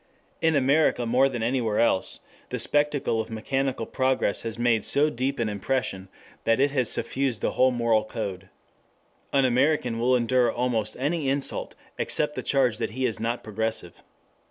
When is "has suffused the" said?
6.71-7.51